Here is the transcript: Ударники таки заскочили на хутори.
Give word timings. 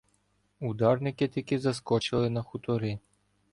Ударники 0.59 1.27
таки 1.27 1.57
заскочили 1.59 2.29
на 2.29 2.41
хутори. 2.41 2.99